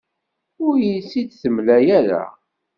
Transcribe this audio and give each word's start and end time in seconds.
Ur 0.65 0.75
iyi-tt-id-temla 0.81 1.75
ara. 1.97 2.23